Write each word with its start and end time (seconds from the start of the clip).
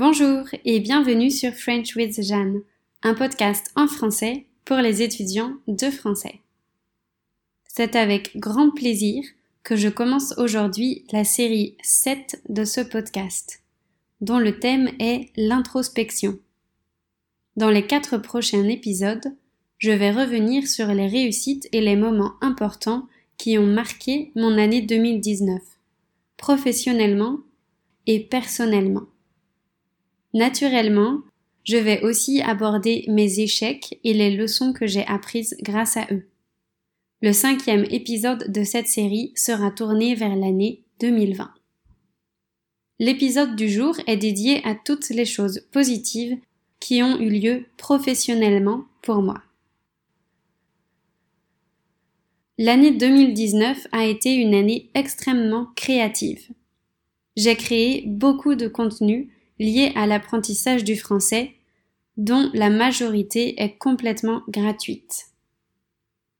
Bonjour 0.00 0.46
et 0.64 0.80
bienvenue 0.80 1.30
sur 1.30 1.52
French 1.52 1.94
with 1.94 2.22
Jeanne, 2.22 2.62
un 3.02 3.12
podcast 3.12 3.70
en 3.76 3.86
français 3.86 4.46
pour 4.64 4.78
les 4.78 5.02
étudiants 5.02 5.52
de 5.68 5.90
français. 5.90 6.40
C'est 7.68 7.94
avec 7.96 8.34
grand 8.34 8.70
plaisir 8.70 9.22
que 9.62 9.76
je 9.76 9.90
commence 9.90 10.32
aujourd'hui 10.38 11.04
la 11.12 11.24
série 11.24 11.76
7 11.82 12.44
de 12.48 12.64
ce 12.64 12.80
podcast, 12.80 13.62
dont 14.22 14.38
le 14.38 14.58
thème 14.58 14.88
est 15.00 15.28
l'introspection. 15.36 16.38
Dans 17.56 17.68
les 17.68 17.86
quatre 17.86 18.16
prochains 18.16 18.64
épisodes, 18.64 19.34
je 19.76 19.90
vais 19.90 20.12
revenir 20.12 20.66
sur 20.66 20.86
les 20.94 21.08
réussites 21.08 21.68
et 21.72 21.82
les 21.82 21.96
moments 21.96 22.36
importants 22.40 23.06
qui 23.36 23.58
ont 23.58 23.66
marqué 23.66 24.32
mon 24.34 24.56
année 24.56 24.80
2019, 24.80 25.60
professionnellement 26.38 27.40
et 28.06 28.20
personnellement. 28.20 29.04
Naturellement, 30.32 31.22
je 31.64 31.76
vais 31.76 32.02
aussi 32.02 32.40
aborder 32.40 33.04
mes 33.08 33.40
échecs 33.40 33.98
et 34.04 34.14
les 34.14 34.34
leçons 34.36 34.72
que 34.72 34.86
j'ai 34.86 35.04
apprises 35.06 35.56
grâce 35.62 35.96
à 35.96 36.06
eux. 36.10 36.26
Le 37.22 37.32
cinquième 37.32 37.84
épisode 37.90 38.50
de 38.50 38.64
cette 38.64 38.88
série 38.88 39.32
sera 39.36 39.70
tourné 39.70 40.14
vers 40.14 40.34
l'année 40.34 40.84
2020. 41.00 41.52
L'épisode 42.98 43.56
du 43.56 43.68
jour 43.68 43.96
est 44.06 44.16
dédié 44.16 44.64
à 44.64 44.74
toutes 44.74 45.10
les 45.10 45.24
choses 45.24 45.66
positives 45.70 46.38
qui 46.80 47.02
ont 47.02 47.18
eu 47.18 47.28
lieu 47.28 47.66
professionnellement 47.76 48.84
pour 49.02 49.22
moi. 49.22 49.42
L'année 52.56 52.90
2019 52.90 53.86
a 53.92 54.04
été 54.04 54.34
une 54.34 54.54
année 54.54 54.90
extrêmement 54.94 55.68
créative. 55.76 56.48
J'ai 57.36 57.56
créé 57.56 58.04
beaucoup 58.06 58.54
de 58.54 58.68
contenus 58.68 59.28
liés 59.60 59.92
à 59.94 60.06
l'apprentissage 60.06 60.82
du 60.82 60.96
français, 60.96 61.54
dont 62.16 62.50
la 62.54 62.70
majorité 62.70 63.62
est 63.62 63.76
complètement 63.76 64.42
gratuite. 64.48 65.26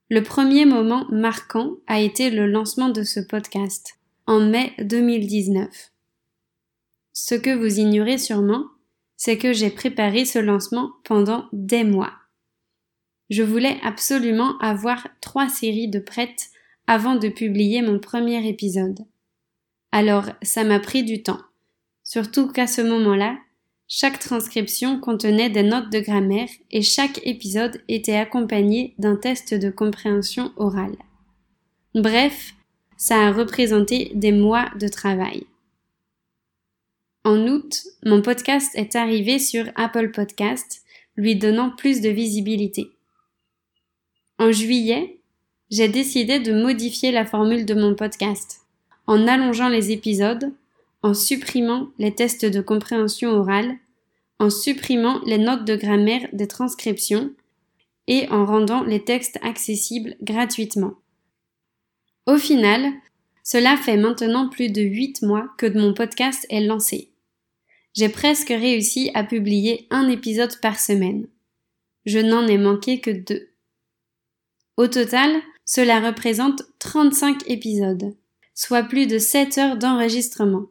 Le 0.08 0.22
premier 0.25 0.64
moment 0.64 1.06
marquant 1.12 1.77
a 1.86 2.00
été 2.00 2.30
le 2.30 2.48
lancement 2.48 2.89
de 2.89 3.05
ce 3.05 3.20
podcast, 3.20 3.98
en 4.27 4.41
mai 4.41 4.72
2019. 4.80 5.92
Ce 7.12 7.34
que 7.36 7.55
vous 7.55 7.78
ignorez 7.78 8.19
sûrement, 8.19 8.64
c'est 9.17 9.39
que 9.39 9.52
j'ai 9.52 9.70
préparé 9.70 10.25
ce 10.25 10.39
lancement 10.39 10.92
pendant 11.05 11.47
des 11.52 11.84
mois. 11.84 12.14
Je 13.28 13.42
voulais 13.42 13.78
absolument 13.84 14.58
avoir 14.58 15.06
trois 15.20 15.48
séries 15.48 15.89
de 15.89 16.00
prêtes 16.00 16.48
avant 16.86 17.14
de 17.14 17.28
publier 17.28 17.83
mon 17.83 18.00
premier 18.00 18.48
épisode. 18.48 18.98
Alors, 19.92 20.27
ça 20.42 20.64
m'a 20.64 20.80
pris 20.80 21.05
du 21.05 21.23
temps. 21.23 21.41
Surtout 22.11 22.48
qu'à 22.48 22.66
ce 22.66 22.80
moment-là, 22.80 23.39
chaque 23.86 24.19
transcription 24.19 24.98
contenait 24.98 25.48
des 25.48 25.62
notes 25.62 25.92
de 25.92 26.00
grammaire 26.00 26.48
et 26.72 26.83
chaque 26.83 27.25
épisode 27.25 27.80
était 27.86 28.17
accompagné 28.17 28.94
d'un 28.98 29.14
test 29.14 29.55
de 29.55 29.70
compréhension 29.70 30.52
orale. 30.56 30.97
Bref, 31.94 32.55
ça 32.97 33.28
a 33.28 33.30
représenté 33.30 34.11
des 34.17 34.33
mois 34.33 34.70
de 34.80 34.89
travail. 34.89 35.47
En 37.22 37.47
août, 37.47 37.80
mon 38.05 38.22
podcast 38.22 38.72
est 38.74 38.97
arrivé 38.97 39.39
sur 39.39 39.67
Apple 39.77 40.11
Podcast, 40.11 40.83
lui 41.14 41.36
donnant 41.36 41.70
plus 41.70 42.00
de 42.00 42.08
visibilité. 42.08 42.91
En 44.41 44.50
juillet, 44.50 45.20
j'ai 45.70 45.86
décidé 45.86 46.41
de 46.41 46.61
modifier 46.61 47.12
la 47.12 47.24
formule 47.24 47.67
de 47.67 47.74
mon 47.74 47.95
podcast 47.95 48.62
en 49.06 49.28
allongeant 49.28 49.69
les 49.69 49.92
épisodes 49.92 50.52
en 51.03 51.15
supprimant 51.15 51.89
les 51.98 52.15
tests 52.15 52.45
de 52.45 52.61
compréhension 52.61 53.31
orale, 53.31 53.77
en 54.39 54.51
supprimant 54.51 55.20
les 55.27 55.39
notes 55.39 55.65
de 55.65 55.77
grammaire 55.77 56.29
des 56.33 56.48
transcriptions 56.48 57.33
et 58.07 58.29
en 58.31 58.45
rendant 58.45 58.83
les 58.83 59.05
textes 59.05 59.39
accessibles 59.42 60.17
gratuitement. 60.23 60.95
Au 62.27 62.36
final, 62.36 62.92
cela 63.42 63.77
fait 63.77 63.97
maintenant 63.97 64.48
plus 64.48 64.70
de 64.70 64.83
huit 64.83 65.23
mois 65.23 65.48
que 65.58 65.67
mon 65.67 65.95
podcast 65.95 66.47
est 66.51 66.61
lancé. 66.61 67.11
J'ai 67.95 68.08
presque 68.08 68.48
réussi 68.48 69.11
à 69.14 69.24
publier 69.24 69.86
un 69.91 70.08
épisode 70.08 70.61
par 70.61 70.79
semaine. 70.79 71.27
Je 72.07 72.19
n'en 72.19 72.47
ai 72.47 72.58
manqué 72.58 73.01
que 73.01 73.11
deux. 73.11 73.48
Au 74.77 74.86
total, 74.86 75.41
cela 75.64 76.01
représente 76.01 76.63
35 76.79 77.48
épisodes, 77.48 78.14
soit 78.55 78.83
plus 78.85 79.07
de 79.07 79.19
7 79.19 79.58
heures 79.58 79.77
d'enregistrement. 79.77 80.67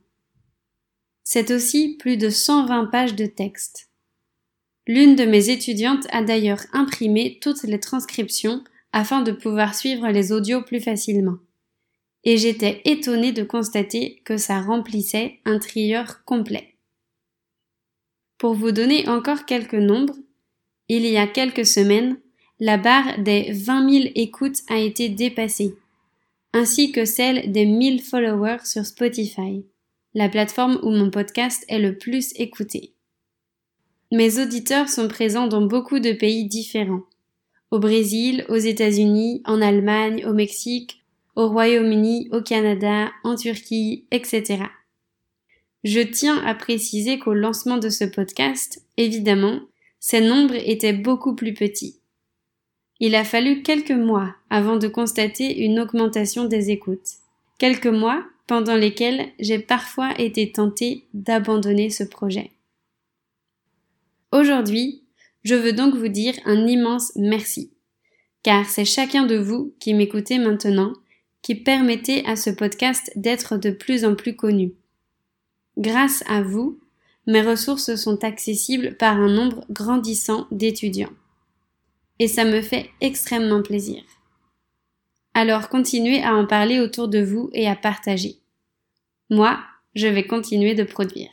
C'est 1.31 1.51
aussi 1.51 1.95
plus 1.99 2.17
de 2.17 2.31
120 2.31 2.87
pages 2.87 3.13
de 3.13 3.27
texte. 3.27 3.91
L'une 4.87 5.15
de 5.15 5.25
mes 5.25 5.51
étudiantes 5.51 6.07
a 6.09 6.23
d'ailleurs 6.23 6.63
imprimé 6.73 7.37
toutes 7.39 7.61
les 7.61 7.79
transcriptions 7.79 8.63
afin 8.93 9.21
de 9.21 9.31
pouvoir 9.31 9.75
suivre 9.75 10.07
les 10.07 10.31
audios 10.31 10.63
plus 10.63 10.79
facilement. 10.79 11.37
Et 12.23 12.37
j'étais 12.37 12.81
étonnée 12.83 13.31
de 13.31 13.43
constater 13.43 14.23
que 14.25 14.37
ça 14.37 14.59
remplissait 14.59 15.37
un 15.45 15.59
trieur 15.59 16.23
complet. 16.25 16.77
Pour 18.39 18.55
vous 18.55 18.71
donner 18.71 19.07
encore 19.07 19.45
quelques 19.45 19.75
nombres, 19.75 20.17
il 20.87 21.05
y 21.05 21.17
a 21.17 21.27
quelques 21.27 21.67
semaines, 21.67 22.19
la 22.59 22.77
barre 22.77 23.19
des 23.19 23.51
20 23.51 23.87
000 23.87 24.05
écoutes 24.15 24.61
a 24.67 24.79
été 24.79 25.09
dépassée, 25.09 25.75
ainsi 26.53 26.91
que 26.91 27.05
celle 27.05 27.51
des 27.51 27.67
1000 27.67 28.01
followers 28.01 28.65
sur 28.65 28.83
Spotify 28.83 29.63
la 30.13 30.29
plateforme 30.29 30.79
où 30.83 30.89
mon 30.89 31.09
podcast 31.09 31.63
est 31.67 31.79
le 31.79 31.97
plus 31.97 32.33
écouté. 32.35 32.93
Mes 34.11 34.41
auditeurs 34.41 34.89
sont 34.89 35.07
présents 35.07 35.47
dans 35.47 35.61
beaucoup 35.61 35.99
de 35.99 36.13
pays 36.13 36.45
différents. 36.45 37.03
Au 37.71 37.79
Brésil, 37.79 38.43
aux 38.49 38.57
États-Unis, 38.57 39.43
en 39.45 39.61
Allemagne, 39.61 40.25
au 40.25 40.33
Mexique, 40.33 41.03
au 41.35 41.47
Royaume-Uni, 41.47 42.27
au 42.31 42.41
Canada, 42.41 43.11
en 43.23 43.35
Turquie, 43.35 44.05
etc. 44.11 44.63
Je 45.83 45.99
tiens 45.99 46.43
à 46.43 46.55
préciser 46.55 47.19
qu'au 47.19 47.33
lancement 47.33 47.77
de 47.77 47.89
ce 47.89 48.03
podcast, 48.03 48.83
évidemment, 48.97 49.59
ces 49.99 50.21
nombres 50.21 50.55
étaient 50.55 50.93
beaucoup 50.93 51.35
plus 51.35 51.53
petits. 51.53 51.99
Il 52.99 53.15
a 53.15 53.23
fallu 53.23 53.61
quelques 53.61 53.91
mois 53.91 54.35
avant 54.49 54.75
de 54.75 54.87
constater 54.87 55.63
une 55.63 55.79
augmentation 55.79 56.45
des 56.45 56.71
écoutes. 56.71 57.19
Quelques 57.59 57.87
mois 57.87 58.25
pendant 58.49 58.75
lesquels 58.75 59.29
j'ai 59.39 59.59
parfois 59.59 60.19
été 60.19 60.51
tentée 60.51 61.05
d'abandonner 61.13 61.91
ce 61.91 62.03
projet. 62.03 62.49
Aujourd'hui, 64.31 65.03
je 65.43 65.53
veux 65.53 65.71
donc 65.71 65.93
vous 65.93 66.07
dire 66.07 66.33
un 66.45 66.65
immense 66.65 67.11
merci, 67.15 67.71
car 68.41 68.65
c'est 68.65 68.85
chacun 68.85 69.27
de 69.27 69.37
vous 69.37 69.75
qui 69.79 69.93
m'écoutez 69.93 70.39
maintenant 70.39 70.93
qui 71.43 71.53
permettez 71.53 72.25
à 72.25 72.35
ce 72.35 72.49
podcast 72.49 73.11
d'être 73.15 73.55
de 73.55 73.69
plus 73.69 74.03
en 74.03 74.15
plus 74.15 74.35
connu. 74.35 74.73
Grâce 75.77 76.23
à 76.27 76.41
vous, 76.41 76.79
mes 77.27 77.43
ressources 77.43 77.95
sont 77.97 78.23
accessibles 78.23 78.97
par 78.97 79.15
un 79.17 79.31
nombre 79.31 79.63
grandissant 79.69 80.47
d'étudiants. 80.49 81.13
Et 82.17 82.27
ça 82.27 82.45
me 82.45 82.61
fait 82.61 82.89
extrêmement 82.99 83.61
plaisir. 83.61 84.01
Alors 85.35 85.69
continuez 85.69 86.23
à 86.23 86.33
en 86.33 86.47
parler 86.47 86.79
autour 86.79 87.09
de 87.09 87.21
vous 87.21 87.51
et 87.53 87.67
à 87.67 87.75
partager. 87.75 88.38
Moi, 89.31 89.59
je 89.93 90.07
vais 90.07 90.25
continuer 90.25 90.73
de 90.73 90.83
produire. 90.83 91.29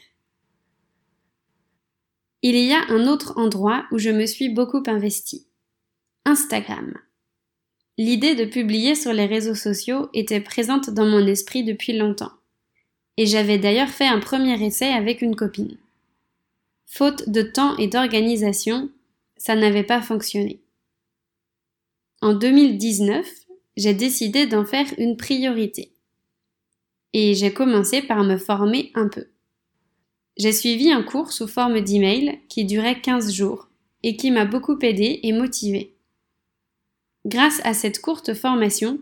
Il 2.42 2.56
y 2.56 2.74
a 2.74 2.84
un 2.90 3.06
autre 3.06 3.38
endroit 3.38 3.86
où 3.90 3.98
je 3.98 4.10
me 4.10 4.26
suis 4.26 4.50
beaucoup 4.50 4.82
investie. 4.86 5.46
Instagram. 6.26 6.98
L'idée 7.96 8.34
de 8.34 8.44
publier 8.44 8.94
sur 8.94 9.14
les 9.14 9.24
réseaux 9.24 9.54
sociaux 9.54 10.10
était 10.12 10.42
présente 10.42 10.90
dans 10.90 11.06
mon 11.06 11.26
esprit 11.26 11.64
depuis 11.64 11.96
longtemps. 11.96 12.32
Et 13.16 13.24
j'avais 13.24 13.56
d'ailleurs 13.56 13.88
fait 13.88 14.06
un 14.06 14.20
premier 14.20 14.62
essai 14.62 14.88
avec 14.88 15.22
une 15.22 15.34
copine. 15.34 15.78
Faute 16.84 17.31
de 17.31 17.40
temps 17.40 17.78
et 17.78 17.88
d'organisation, 17.88 18.90
ça 19.38 19.56
n'avait 19.56 19.84
pas 19.84 20.02
fonctionné. 20.02 20.60
En 22.20 22.34
2019, 22.34 23.26
j'ai 23.78 23.94
décidé 23.94 24.46
d'en 24.46 24.66
faire 24.66 24.87
une 24.99 25.16
priorité 25.16 25.95
et 27.18 27.32
j'ai 27.32 27.50
commencé 27.50 28.02
par 28.02 28.24
me 28.24 28.36
former 28.36 28.90
un 28.94 29.08
peu. 29.08 29.28
J'ai 30.36 30.52
suivi 30.52 30.90
un 30.90 31.02
cours 31.02 31.32
sous 31.32 31.48
forme 31.48 31.80
d'email 31.80 32.40
qui 32.50 32.66
durait 32.66 33.00
15 33.00 33.32
jours 33.32 33.70
et 34.02 34.16
qui 34.16 34.30
m'a 34.30 34.44
beaucoup 34.44 34.78
aidé 34.82 35.20
et 35.22 35.32
motivé. 35.32 35.94
Grâce 37.24 37.62
à 37.64 37.72
cette 37.72 38.02
courte 38.02 38.34
formation, 38.34 39.00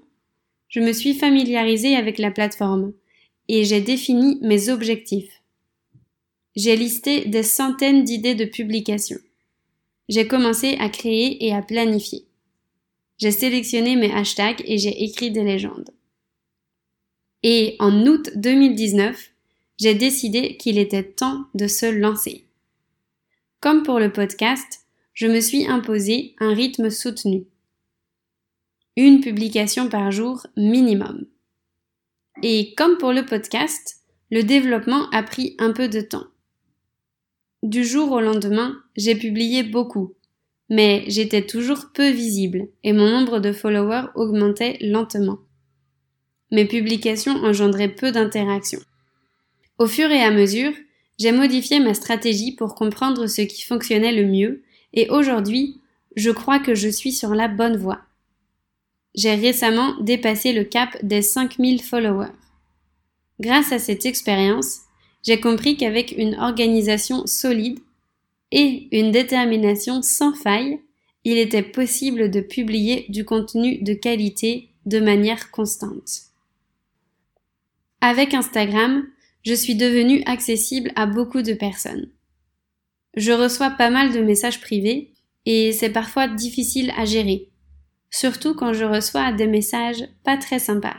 je 0.69 0.79
me 0.79 0.93
suis 0.93 1.15
familiarisée 1.15 1.97
avec 1.97 2.19
la 2.19 2.31
plateforme 2.31 2.93
et 3.49 3.65
j'ai 3.65 3.81
défini 3.81 4.39
mes 4.43 4.69
objectifs. 4.69 5.43
J'ai 6.55 6.77
listé 6.77 7.25
des 7.25 7.43
centaines 7.43 8.05
d'idées 8.05 8.37
de 8.37 8.45
publications. 8.45 9.19
J'ai 10.09 10.29
commencé 10.29 10.77
à 10.79 10.89
créer 10.89 11.45
et 11.45 11.53
à 11.53 11.63
planifier. 11.63 12.27
J'ai 13.19 13.33
sélectionné 13.33 13.97
mes 13.97 14.13
hashtags 14.13 14.63
et 14.67 14.79
j'ai 14.79 15.03
écrit 15.03 15.33
des 15.33 15.43
légendes. 15.43 15.91
Et 17.47 17.77
en 17.79 18.07
août 18.07 18.31
2019, 18.37 19.31
j'ai 19.79 19.95
décidé 19.95 20.57
qu'il 20.57 20.79
était 20.79 21.05
temps 21.05 21.45
de 21.53 21.67
se 21.67 21.85
lancer. 21.85 22.47
Comme 23.61 23.83
pour 23.83 24.01
le 24.01 24.11
podcast, 24.11 24.87
je 25.13 25.27
me 25.27 25.41
suis 25.41 25.67
imposé 25.67 26.35
un 26.41 26.55
rythme 26.55 26.89
soutenu. 26.89 27.45
Une 28.97 29.21
publication 29.21 29.91
par 29.91 30.11
jour 30.11 30.47
minimum. 30.57 31.27
Et 32.43 32.75
comme 32.77 32.97
pour 32.97 33.13
le 33.13 33.27
podcast, 33.27 34.01
le 34.31 34.43
développement 34.43 35.11
a 35.11 35.23
pris 35.23 35.55
un 35.59 35.73
peu 35.73 35.89
de 35.89 36.01
temps. 36.01 36.29
Du 37.63 37.85
jour 37.85 38.11
au 38.13 38.21
lendemain, 38.23 38.75
j'ai 38.97 39.17
publié 39.17 39.63
beaucoup, 39.63 40.15
mais 40.71 41.05
j'étais 41.09 41.45
toujours 41.45 41.91
peu 41.93 42.09
visible 42.09 42.69
et 42.85 42.95
mon 42.95 43.11
nombre 43.11 43.39
de 43.39 43.53
followers 43.53 44.07
augmentait 44.15 44.79
lentement. 44.81 45.41
Mes 46.55 46.67
publications 46.67 47.35
engendraient 47.43 47.89
peu 47.89 48.13
d'interactions. 48.13 48.79
Au 49.81 49.89
fur 49.89 50.09
et 50.13 50.23
à 50.23 50.31
mesure, 50.31 50.73
j'ai 51.19 51.33
modifié 51.33 51.81
ma 51.81 51.95
stratégie 51.95 52.53
pour 52.53 52.77
comprendre 52.77 53.27
ce 53.27 53.43
qui 53.43 53.63
fonctionnait 53.63 54.13
le 54.13 54.25
mieux 54.25 54.63
et 54.93 55.11
aujourd'hui, 55.11 55.81
je 56.15 56.31
crois 56.31 56.61
que 56.61 56.77
je 56.77 56.89
suis 56.89 57.11
sur 57.11 57.35
la 57.35 57.49
bonne 57.49 57.77
voie. 57.77 58.03
J'ai 59.17 59.35
récemment 59.35 60.01
dépassé 60.01 60.53
le 60.53 60.63
cap 60.63 60.97
des 61.03 61.23
5000 61.23 61.83
followers. 61.83 62.31
Grâce 63.41 63.73
à 63.73 63.81
cette 63.81 64.07
expérience, 64.07 64.83
j'ai 65.25 65.41
compris 65.41 65.77
qu'avec 65.77 66.15
une 66.17 66.37
organisation 66.37 67.27
solide 67.27 67.81
et 68.53 68.87
une 68.93 69.11
détermination 69.11 70.03
sans 70.03 70.35
faille, 70.35 70.79
il 71.25 71.37
était 71.37 71.65
possible 71.65 72.31
de 72.31 72.41
publier 72.41 73.07
du 73.09 73.25
contenu 73.25 73.83
de 73.83 73.95
qualité 73.95 74.69
de 74.87 75.01
manière 75.01 75.51
constante. 75.51 76.24
Avec 78.07 78.35
Instagram, 78.35 79.07
je 79.47 79.55
suis 79.55 79.77
devenue 79.77 80.23
accessible 80.27 80.93
à 80.95 81.07
beaucoup 81.07 81.41
de 81.41 81.55
personnes. 81.55 82.11
Je 83.17 83.33
reçois 83.33 83.71
pas 83.71 83.89
mal 83.89 84.13
de 84.13 84.21
messages 84.21 84.61
privés 84.61 85.15
et 85.47 85.73
c'est 85.73 85.89
parfois 85.89 86.29
difficile 86.29 86.93
à 86.99 87.07
gérer, 87.07 87.49
surtout 88.11 88.55
quand 88.55 88.75
je 88.75 88.85
reçois 88.85 89.33
des 89.33 89.47
messages 89.47 90.05
pas 90.23 90.37
très 90.37 90.59
sympas. 90.59 90.99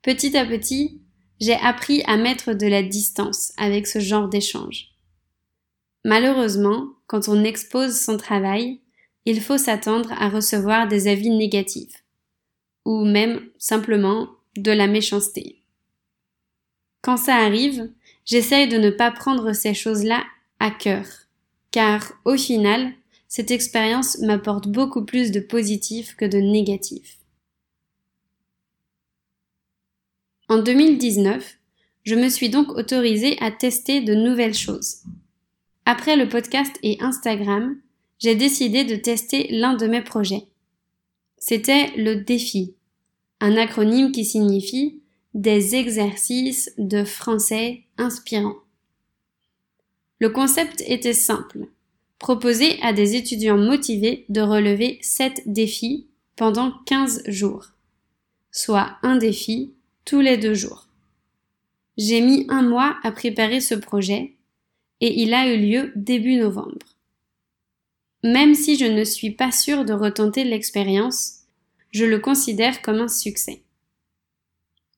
Petit 0.00 0.36
à 0.36 0.46
petit, 0.46 1.02
j'ai 1.40 1.54
appris 1.56 2.04
à 2.06 2.16
mettre 2.16 2.52
de 2.52 2.68
la 2.68 2.84
distance 2.84 3.52
avec 3.56 3.88
ce 3.88 3.98
genre 3.98 4.28
d'échange. 4.28 4.92
Malheureusement, 6.04 6.86
quand 7.08 7.26
on 7.26 7.42
expose 7.42 7.98
son 7.98 8.16
travail, 8.16 8.80
il 9.24 9.40
faut 9.40 9.58
s'attendre 9.58 10.12
à 10.12 10.28
recevoir 10.28 10.86
des 10.86 11.08
avis 11.08 11.30
négatifs, 11.30 12.04
ou 12.84 13.04
même 13.04 13.40
simplement 13.58 14.28
de 14.56 14.70
la 14.70 14.86
méchanceté. 14.86 15.59
Quand 17.02 17.16
ça 17.16 17.36
arrive, 17.36 17.90
j'essaye 18.24 18.68
de 18.68 18.76
ne 18.76 18.90
pas 18.90 19.10
prendre 19.10 19.52
ces 19.52 19.74
choses-là 19.74 20.22
à 20.58 20.70
cœur, 20.70 21.06
car 21.70 22.12
au 22.24 22.36
final, 22.36 22.92
cette 23.28 23.50
expérience 23.50 24.18
m'apporte 24.18 24.68
beaucoup 24.68 25.04
plus 25.04 25.30
de 25.30 25.40
positif 25.40 26.14
que 26.16 26.24
de 26.24 26.38
négatif. 26.38 27.18
En 30.48 30.58
2019, 30.58 31.58
je 32.02 32.14
me 32.16 32.28
suis 32.28 32.50
donc 32.50 32.70
autorisée 32.70 33.36
à 33.40 33.50
tester 33.50 34.00
de 34.00 34.14
nouvelles 34.14 34.54
choses. 34.54 35.02
Après 35.84 36.16
le 36.16 36.28
podcast 36.28 36.76
et 36.82 36.98
Instagram, 37.00 37.76
j'ai 38.18 38.34
décidé 38.34 38.84
de 38.84 38.96
tester 38.96 39.48
l'un 39.50 39.74
de 39.74 39.86
mes 39.86 40.02
projets. 40.02 40.48
C'était 41.38 41.92
le 41.96 42.16
défi, 42.16 42.74
un 43.40 43.56
acronyme 43.56 44.12
qui 44.12 44.24
signifie 44.24 44.99
des 45.34 45.76
exercices 45.76 46.72
de 46.78 47.04
français 47.04 47.82
inspirants. 47.98 48.58
Le 50.18 50.28
concept 50.30 50.82
était 50.86 51.14
simple. 51.14 51.68
Proposer 52.18 52.80
à 52.82 52.92
des 52.92 53.16
étudiants 53.16 53.56
motivés 53.56 54.26
de 54.28 54.42
relever 54.42 54.98
7 55.00 55.42
défis 55.46 56.06
pendant 56.36 56.72
15 56.86 57.22
jours, 57.28 57.72
soit 58.50 58.98
un 59.02 59.16
défi 59.16 59.72
tous 60.04 60.20
les 60.20 60.36
deux 60.36 60.54
jours. 60.54 60.88
J'ai 61.96 62.20
mis 62.20 62.46
un 62.48 62.62
mois 62.62 62.98
à 63.02 63.12
préparer 63.12 63.60
ce 63.60 63.74
projet 63.74 64.34
et 65.00 65.22
il 65.22 65.32
a 65.32 65.52
eu 65.52 65.58
lieu 65.58 65.92
début 65.96 66.36
novembre. 66.36 66.86
Même 68.22 68.54
si 68.54 68.76
je 68.76 68.84
ne 68.84 69.04
suis 69.04 69.30
pas 69.30 69.50
sûre 69.50 69.86
de 69.86 69.94
retenter 69.94 70.44
l'expérience, 70.44 71.40
je 71.90 72.04
le 72.04 72.18
considère 72.18 72.82
comme 72.82 73.00
un 73.00 73.08
succès. 73.08 73.62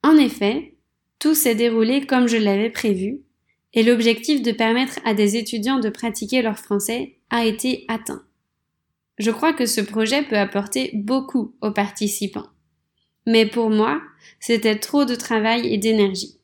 En 0.02 0.16
effet, 0.16 0.74
tout 1.18 1.34
s'est 1.34 1.54
déroulé 1.54 2.06
comme 2.06 2.26
je 2.26 2.36
l'avais 2.36 2.70
prévu, 2.70 3.20
et 3.74 3.82
l'objectif 3.82 4.42
de 4.42 4.52
permettre 4.52 4.98
à 5.04 5.14
des 5.14 5.36
étudiants 5.36 5.78
de 5.78 5.88
pratiquer 5.88 6.42
leur 6.42 6.58
français 6.58 7.16
a 7.30 7.44
été 7.46 7.84
atteint. 7.88 8.24
Je 9.18 9.30
crois 9.30 9.52
que 9.52 9.66
ce 9.66 9.80
projet 9.80 10.22
peut 10.22 10.38
apporter 10.38 10.90
beaucoup 10.94 11.54
aux 11.60 11.70
participants. 11.70 12.48
Mais 13.26 13.46
pour 13.46 13.70
moi, 13.70 14.02
c'était 14.40 14.78
trop 14.78 15.04
de 15.04 15.14
travail 15.14 15.72
et 15.72 15.78
d'énergie. 15.78 16.38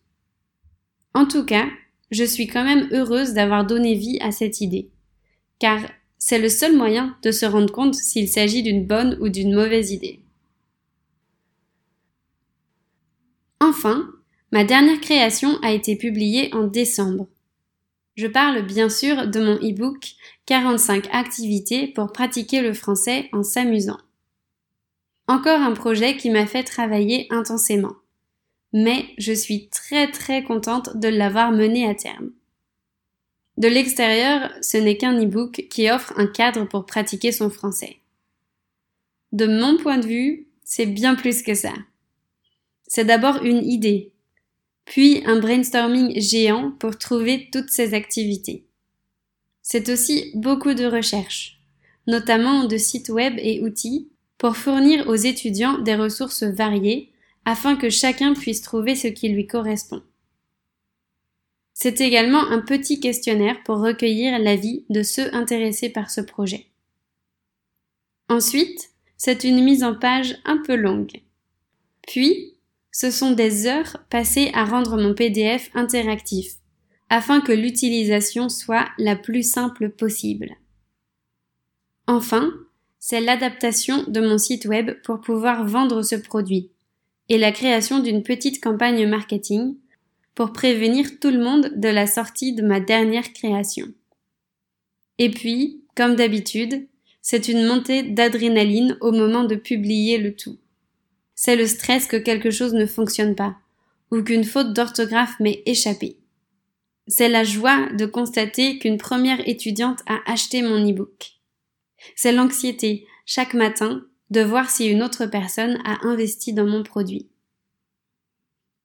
En 1.12 1.26
tout 1.26 1.44
cas, 1.44 1.66
je 2.10 2.24
suis 2.24 2.46
quand 2.46 2.64
même 2.64 2.88
heureuse 2.92 3.34
d'avoir 3.34 3.66
donné 3.66 3.94
vie 3.94 4.18
à 4.20 4.30
cette 4.30 4.60
idée, 4.60 4.90
car 5.58 5.80
c'est 6.18 6.38
le 6.38 6.48
seul 6.48 6.76
moyen 6.76 7.16
de 7.22 7.30
se 7.30 7.46
rendre 7.46 7.72
compte 7.72 7.94
s'il 7.94 8.28
s'agit 8.28 8.62
d'une 8.62 8.86
bonne 8.86 9.18
ou 9.20 9.28
d'une 9.28 9.54
mauvaise 9.54 9.90
idée. 9.90 10.20
Enfin, 13.60 14.08
ma 14.52 14.64
dernière 14.64 15.00
création 15.00 15.58
a 15.62 15.72
été 15.72 15.96
publiée 15.96 16.54
en 16.54 16.66
décembre. 16.66 17.28
Je 18.16 18.26
parle 18.26 18.62
bien 18.62 18.88
sûr 18.88 19.28
de 19.28 19.40
mon 19.40 19.56
e-book 19.56 20.14
45 20.46 21.08
activités 21.12 21.86
pour 21.88 22.12
pratiquer 22.12 22.62
le 22.62 22.74
français 22.74 23.28
en 23.32 23.42
s'amusant. 23.42 23.98
Encore 25.28 25.60
un 25.60 25.74
projet 25.74 26.16
qui 26.16 26.30
m'a 26.30 26.46
fait 26.46 26.64
travailler 26.64 27.26
intensément. 27.30 27.94
Mais 28.72 29.06
je 29.18 29.32
suis 29.32 29.68
très 29.68 30.10
très 30.10 30.42
contente 30.42 30.96
de 30.96 31.08
l'avoir 31.08 31.52
mené 31.52 31.88
à 31.88 31.94
terme. 31.94 32.30
De 33.56 33.68
l'extérieur, 33.68 34.50
ce 34.62 34.76
n'est 34.76 34.96
qu'un 34.96 35.20
e-book 35.20 35.66
qui 35.70 35.90
offre 35.90 36.12
un 36.16 36.26
cadre 36.26 36.64
pour 36.64 36.86
pratiquer 36.86 37.32
son 37.32 37.50
français. 37.50 37.98
De 39.32 39.46
mon 39.46 39.76
point 39.76 39.98
de 39.98 40.06
vue, 40.06 40.48
c'est 40.64 40.86
bien 40.86 41.14
plus 41.14 41.42
que 41.42 41.54
ça. 41.54 41.74
C'est 42.88 43.04
d'abord 43.04 43.44
une 43.44 43.64
idée, 43.64 44.12
puis 44.86 45.22
un 45.26 45.38
brainstorming 45.38 46.18
géant 46.20 46.72
pour 46.72 46.96
trouver 46.96 47.48
toutes 47.52 47.68
ces 47.68 47.92
activités. 47.94 48.64
C'est 49.62 49.90
aussi 49.90 50.32
beaucoup 50.34 50.72
de 50.72 50.86
recherches, 50.86 51.60
notamment 52.06 52.64
de 52.64 52.78
sites 52.78 53.10
web 53.10 53.34
et 53.38 53.62
outils 53.62 54.08
pour 54.38 54.56
fournir 54.56 55.06
aux 55.08 55.14
étudiants 55.14 55.78
des 55.78 55.94
ressources 55.94 56.42
variées 56.42 57.12
afin 57.44 57.76
que 57.76 57.90
chacun 57.90 58.32
puisse 58.32 58.62
trouver 58.62 58.94
ce 58.94 59.08
qui 59.08 59.28
lui 59.28 59.46
correspond. 59.46 60.02
C'est 61.74 62.00
également 62.00 62.46
un 62.50 62.60
petit 62.60 62.98
questionnaire 62.98 63.62
pour 63.64 63.78
recueillir 63.78 64.38
l'avis 64.38 64.84
de 64.88 65.02
ceux 65.02 65.32
intéressés 65.34 65.90
par 65.90 66.10
ce 66.10 66.22
projet. 66.22 66.66
Ensuite, 68.28 68.90
c'est 69.16 69.44
une 69.44 69.62
mise 69.62 69.84
en 69.84 69.94
page 69.94 70.38
un 70.44 70.58
peu 70.58 70.74
longue. 70.74 71.20
Puis, 72.06 72.54
ce 73.00 73.12
sont 73.12 73.30
des 73.30 73.68
heures 73.68 73.96
passées 74.10 74.50
à 74.54 74.64
rendre 74.64 75.00
mon 75.00 75.14
PDF 75.14 75.70
interactif, 75.74 76.54
afin 77.08 77.40
que 77.40 77.52
l'utilisation 77.52 78.48
soit 78.48 78.88
la 78.98 79.14
plus 79.14 79.48
simple 79.48 79.90
possible. 79.90 80.56
Enfin, 82.08 82.52
c'est 82.98 83.20
l'adaptation 83.20 84.02
de 84.08 84.20
mon 84.20 84.36
site 84.36 84.64
web 84.64 85.00
pour 85.04 85.20
pouvoir 85.20 85.64
vendre 85.64 86.02
ce 86.02 86.16
produit 86.16 86.72
et 87.28 87.38
la 87.38 87.52
création 87.52 88.00
d'une 88.00 88.24
petite 88.24 88.60
campagne 88.60 89.06
marketing 89.06 89.76
pour 90.34 90.52
prévenir 90.52 91.20
tout 91.20 91.30
le 91.30 91.38
monde 91.38 91.70
de 91.76 91.88
la 91.88 92.08
sortie 92.08 92.52
de 92.52 92.62
ma 92.62 92.80
dernière 92.80 93.32
création. 93.32 93.86
Et 95.18 95.30
puis, 95.30 95.84
comme 95.94 96.16
d'habitude, 96.16 96.88
c'est 97.22 97.46
une 97.46 97.64
montée 97.64 98.02
d'adrénaline 98.02 98.96
au 99.00 99.12
moment 99.12 99.44
de 99.44 99.54
publier 99.54 100.18
le 100.18 100.34
tout. 100.34 100.58
C'est 101.40 101.54
le 101.54 101.68
stress 101.68 102.08
que 102.08 102.16
quelque 102.16 102.50
chose 102.50 102.74
ne 102.74 102.84
fonctionne 102.84 103.36
pas, 103.36 103.54
ou 104.10 104.24
qu'une 104.24 104.42
faute 104.42 104.72
d'orthographe 104.72 105.38
m'est 105.38 105.62
échappée. 105.66 106.16
C'est 107.06 107.28
la 107.28 107.44
joie 107.44 107.90
de 107.92 108.06
constater 108.06 108.80
qu'une 108.80 108.98
première 108.98 109.48
étudiante 109.48 110.00
a 110.06 110.18
acheté 110.26 110.62
mon 110.62 110.84
e-book. 110.84 111.34
C'est 112.16 112.32
l'anxiété, 112.32 113.06
chaque 113.24 113.54
matin, 113.54 114.04
de 114.30 114.40
voir 114.40 114.68
si 114.68 114.88
une 114.88 115.00
autre 115.00 115.26
personne 115.26 115.78
a 115.84 116.04
investi 116.08 116.54
dans 116.54 116.66
mon 116.66 116.82
produit. 116.82 117.28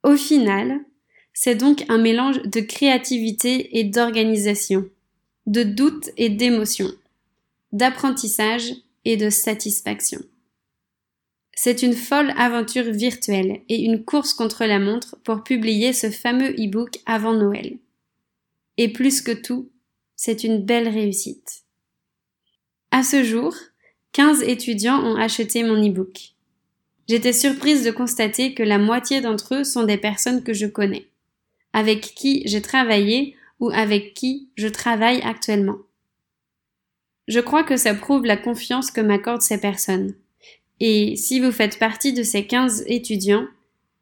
Au 0.04 0.16
final, 0.16 0.80
c'est 1.34 1.56
donc 1.56 1.84
un 1.90 1.98
mélange 1.98 2.40
de 2.44 2.60
créativité 2.60 3.80
et 3.80 3.84
d'organisation, 3.84 4.88
de 5.48 5.64
doute 5.64 6.12
et 6.18 6.30
d'émotion, 6.30 6.92
d'apprentissage 7.72 8.76
et 9.06 9.18
de 9.18 9.32
satisfaction. 9.32 10.20
C'est 11.56 11.84
une 11.84 11.94
folle 11.94 12.34
aventure 12.38 12.92
virtuelle 12.92 13.62
et 13.70 13.84
une 13.84 14.04
course 14.04 14.34
contre 14.34 14.66
la 14.66 14.80
montre 14.80 15.18
pour 15.24 15.44
publier 15.44 15.94
ce 15.94 16.10
fameux 16.10 16.52
e-book 16.52 17.00
avant 17.06 17.34
Noël. 17.34 17.78
Et 18.78 18.92
plus 18.92 19.22
que 19.22 19.32
tout, 19.32 19.70
c'est 20.16 20.44
une 20.44 20.64
belle 20.64 20.88
réussite. 20.88 21.64
À 22.92 23.04
ce 23.04 23.24
jour, 23.24 23.56
15 24.14 24.44
étudiants 24.44 25.04
ont 25.04 25.16
acheté 25.16 25.64
mon 25.64 25.88
e-book. 25.88 26.34
J'étais 27.08 27.34
surprise 27.34 27.84
de 27.84 27.92
constater 27.92 28.54
que 28.54 28.64
la 28.64 28.78
moitié 28.78 29.22
d'entre 29.22 29.56
eux 29.56 29.64
sont 29.64 29.84
des 29.84 29.98
personnes 29.98 30.44
que 30.44 30.54
je 30.54 30.66
connais, 30.66 31.08
avec 31.74 32.02
qui 32.02 32.44
j'ai 32.46 32.62
travaillé 32.62 33.36
ou 33.60 33.70
avec 33.70 34.14
qui 34.14 34.50
je 34.56 34.68
travaille 34.68 35.22
actuellement. 35.22 35.78
Je 37.28 37.40
crois 37.40 37.64
que 37.64 37.78
ça 37.78 37.94
prouve 37.94 38.26
la 38.26 38.38
confiance 38.38 38.92
que 38.92 39.02
m'accordent 39.02 39.42
ces 39.42 39.60
personnes. 39.60 40.16
Et 40.86 41.16
si 41.16 41.40
vous 41.40 41.54
faites 41.54 41.80
partie 41.80 42.12
de 42.12 42.24
ces 42.24 42.46
15 42.46 42.84
étudiants, 42.88 43.48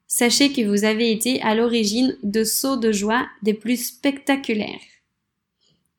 sachez 0.07 0.51
que 0.51 0.67
vous 0.67 0.83
avez 0.83 1.11
été 1.11 1.39
à 1.43 1.53
l'origine 1.53 2.17
de 2.23 2.43
sauts 2.43 2.75
de 2.75 2.91
joie 2.91 3.27
des 3.43 3.53
plus 3.53 3.85
spectaculaires. 3.85 4.81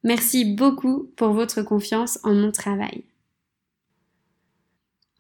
Merci 0.03 0.45
beaucoup 0.45 1.13
pour 1.15 1.35
votre 1.35 1.63
confiance 1.63 2.19
en 2.25 2.35
mon 2.35 2.51
travail. 2.51 3.05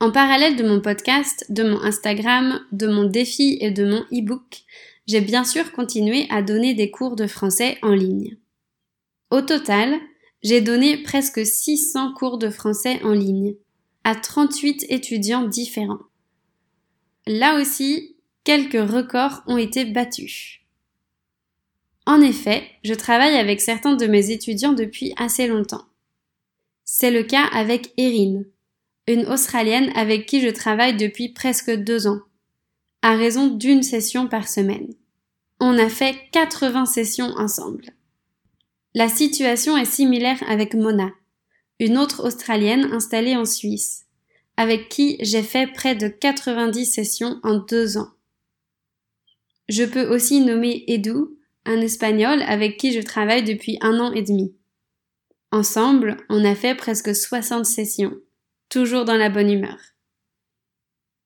En 0.00 0.10
parallèle 0.10 0.56
de 0.56 0.64
mon 0.64 0.80
podcast, 0.80 1.46
de 1.48 1.62
mon 1.62 1.80
Instagram, 1.80 2.58
de 2.72 2.88
mon 2.88 3.04
défi 3.04 3.56
et 3.60 3.70
de 3.70 3.84
mon 3.84 4.00
e-book, 4.12 4.62
j'ai 5.06 5.20
bien 5.20 5.44
sûr 5.44 5.70
continué 5.70 6.26
à 6.28 6.42
donner 6.42 6.74
des 6.74 6.90
cours 6.90 7.14
de 7.14 7.28
français 7.28 7.78
en 7.82 7.94
ligne. 7.94 8.36
Au 9.30 9.42
total, 9.42 9.94
j'ai 10.42 10.60
donné 10.60 11.04
presque 11.04 11.46
600 11.46 12.14
cours 12.14 12.38
de 12.38 12.50
français 12.50 13.00
en 13.04 13.12
ligne 13.12 13.54
à 14.04 14.14
38 14.14 14.86
étudiants 14.88 15.46
différents. 15.46 16.00
Là 17.26 17.60
aussi, 17.60 18.16
quelques 18.44 18.90
records 18.90 19.42
ont 19.46 19.56
été 19.56 19.84
battus. 19.84 20.60
En 22.04 22.20
effet, 22.20 22.64
je 22.82 22.94
travaille 22.94 23.36
avec 23.36 23.60
certains 23.60 23.94
de 23.94 24.06
mes 24.06 24.30
étudiants 24.30 24.72
depuis 24.72 25.14
assez 25.16 25.46
longtemps. 25.46 25.86
C'est 26.84 27.12
le 27.12 27.22
cas 27.22 27.44
avec 27.52 27.92
Erin, 27.96 28.42
une 29.06 29.26
Australienne 29.26 29.92
avec 29.94 30.26
qui 30.26 30.40
je 30.40 30.48
travaille 30.48 30.96
depuis 30.96 31.28
presque 31.28 31.70
deux 31.70 32.06
ans, 32.06 32.20
à 33.02 33.16
raison 33.16 33.48
d'une 33.48 33.82
session 33.82 34.26
par 34.26 34.48
semaine. 34.48 34.92
On 35.60 35.78
a 35.78 35.88
fait 35.88 36.16
80 36.32 36.86
sessions 36.86 37.32
ensemble. 37.36 37.86
La 38.94 39.08
situation 39.08 39.76
est 39.76 39.84
similaire 39.84 40.42
avec 40.48 40.74
Mona, 40.74 41.12
une 41.82 41.98
autre 41.98 42.24
Australienne 42.24 42.92
installée 42.92 43.34
en 43.34 43.44
Suisse, 43.44 44.06
avec 44.56 44.88
qui 44.88 45.16
j'ai 45.18 45.42
fait 45.42 45.66
près 45.66 45.96
de 45.96 46.06
90 46.06 46.86
sessions 46.86 47.40
en 47.42 47.58
deux 47.58 47.98
ans. 47.98 48.10
Je 49.68 49.82
peux 49.82 50.06
aussi 50.06 50.40
nommer 50.42 50.84
Edu, 50.86 51.16
un 51.64 51.80
Espagnol 51.80 52.40
avec 52.42 52.76
qui 52.76 52.92
je 52.92 53.00
travaille 53.00 53.42
depuis 53.42 53.78
un 53.80 53.98
an 53.98 54.12
et 54.12 54.22
demi. 54.22 54.54
Ensemble, 55.50 56.18
on 56.28 56.44
a 56.44 56.54
fait 56.54 56.76
presque 56.76 57.16
60 57.16 57.66
sessions, 57.66 58.14
toujours 58.68 59.04
dans 59.04 59.16
la 59.16 59.28
bonne 59.28 59.50
humeur. 59.50 59.78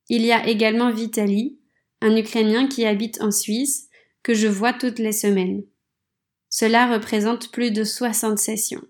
Il 0.09 0.25
y 0.25 0.33
a 0.33 0.47
également 0.49 0.91
Vitali, 0.91 1.59
un 2.01 2.17
Ukrainien 2.17 2.67
qui 2.67 2.87
habite 2.87 3.21
en 3.21 3.31
Suisse, 3.31 3.91
que 4.23 4.33
je 4.33 4.49
vois 4.49 4.73
toutes 4.73 5.01
les 5.01 5.13
semaines. 5.13 5.65
Cela 6.49 6.91
représente 6.91 7.53
plus 7.53 7.73
de 7.73 7.85
60 7.85 8.39
sessions. 8.39 8.87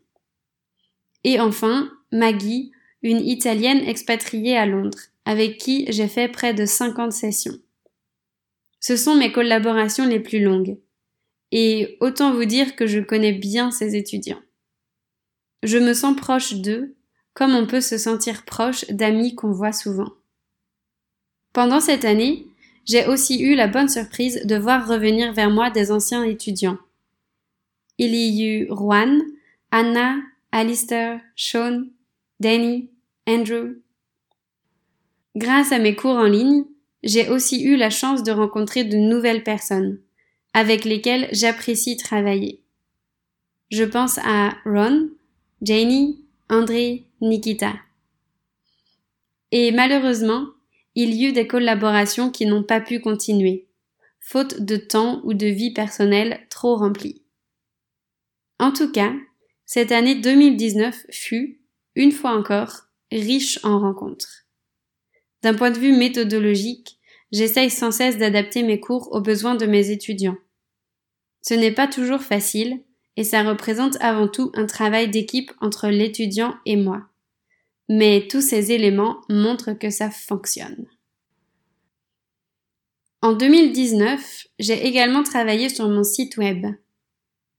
Et 1.27 1.41
enfin, 1.41 1.91
Maggie, 2.13 2.71
une 3.03 3.19
Italienne 3.19 3.87
expatriée 3.87 4.57
à 4.57 4.65
Londres, 4.65 4.99
avec 5.25 5.59
qui 5.59 5.85
j'ai 5.91 6.07
fait 6.07 6.29
près 6.29 6.55
de 6.55 6.65
50 6.65 7.13
sessions. 7.13 7.59
Ce 8.79 8.97
sont 8.97 9.17
mes 9.17 9.33
collaborations 9.33 10.07
les 10.07 10.21
plus 10.21 10.41
longues. 10.41 10.79
Et 11.51 11.97
autant 12.01 12.33
vous 12.33 12.45
dire 12.45 12.77
que 12.77 12.87
je 12.87 13.01
connais 13.01 13.33
bien 13.33 13.73
ces 13.73 13.97
étudiants. 13.97 14.41
Je 15.65 15.79
me 15.79 15.95
sens 15.95 16.17
proche 16.17 16.55
d'eux, 16.55 16.95
comme 17.35 17.57
on 17.57 17.67
peut 17.67 17.81
se 17.81 17.99
sentir 17.99 18.45
proche 18.45 18.87
d'amis 18.89 19.35
qu'on 19.35 19.51
voit 19.51 19.73
souvent. 19.73 20.13
Pendant 21.53 21.81
cette 21.81 22.05
année, 22.05 22.47
j'ai 22.85 23.05
aussi 23.07 23.43
eu 23.43 23.57
la 23.57 23.67
bonne 23.67 23.89
surprise 23.89 24.43
de 24.45 24.57
voir 24.57 24.87
revenir 24.87 25.33
vers 25.33 25.51
moi 25.51 25.71
des 25.71 25.91
anciens 25.91 26.23
étudiants, 26.23 26.79
il 27.99 28.15
y 28.15 28.47
eut 28.47 28.69
Juan, 28.71 29.23
Anna, 29.71 30.17
Alistair, 30.59 31.21
Sean, 31.35 31.89
Danny, 32.41 32.89
Andrew. 33.29 33.83
Grâce 35.37 35.71
à 35.71 35.79
mes 35.79 35.95
cours 35.95 36.17
en 36.17 36.25
ligne, 36.25 36.65
j'ai 37.03 37.29
aussi 37.29 37.63
eu 37.63 37.77
la 37.77 37.91
chance 37.91 38.23
de 38.23 38.33
rencontrer 38.33 38.83
de 38.83 38.97
nouvelles 38.97 39.43
personnes, 39.43 40.01
avec 40.55 40.87
lesquelles 40.87 41.29
j'apprécie 41.31 41.99
travailler. 41.99 42.63
Je 43.71 43.85
pense 43.85 44.17
à 44.25 44.57
Ron, 44.65 45.11
Janie, 45.61 46.25
André, 46.49 47.05
Nikita. 47.21 47.75
Et 49.53 49.73
malheureusement, 49.73 50.47
il 50.95 51.13
y 51.13 51.27
eut 51.27 51.33
des 51.33 51.47
collaborations 51.47 52.31
qui 52.31 52.47
n'ont 52.47 52.65
pas 52.65 52.81
pu 52.81 53.01
continuer, 53.01 53.69
faute 54.21 54.63
de 54.63 54.79
temps 54.79 55.21
ou 55.25 55.35
de 55.35 55.49
vie 55.49 55.75
personnelle 55.75 56.47
trop 56.49 56.77
remplie. 56.77 57.21
En 58.59 58.73
tout 58.73 58.91
cas, 58.91 59.13
cette 59.67 59.91
année 59.91 60.15
2019 60.15 61.07
fut, 61.11 61.61
une 61.97 62.13
fois 62.13 62.31
encore, 62.31 62.87
riche 63.11 63.59
en 63.65 63.81
rencontres. 63.81 64.47
D'un 65.43 65.55
point 65.55 65.73
de 65.73 65.79
vue 65.79 65.93
méthodologique, 65.93 67.01
j'essaye 67.33 67.71
sans 67.71 67.91
cesse 67.91 68.17
d'adapter 68.17 68.63
mes 68.63 68.79
cours 68.79 69.13
aux 69.13 69.21
besoins 69.21 69.57
de 69.57 69.67
mes 69.67 69.91
étudiants. 69.91 70.37
Ce 71.43 71.55
n'est 71.55 71.73
pas 71.73 71.89
toujours 71.89 72.23
facile, 72.23 72.81
et 73.17 73.25
ça 73.25 73.43
représente 73.43 73.97
avant 74.01 74.29
tout 74.29 74.53
un 74.55 74.67
travail 74.67 75.11
d'équipe 75.11 75.51
entre 75.61 75.89
l'étudiant 75.89 76.55
et 76.65 76.77
moi. 76.77 77.09
Mais 77.89 78.29
tous 78.31 78.41
ces 78.43 78.71
éléments 78.71 79.21
montrent 79.29 79.73
que 79.73 79.91
ça 79.91 80.11
fonctionne. 80.11 80.87
En 83.21 83.33
2019, 83.33 84.47
j'ai 84.61 84.87
également 84.87 85.25
travaillé 85.25 85.69
sur 85.69 85.89
mon 85.89 86.05
site 86.05 86.37
web. 86.37 86.67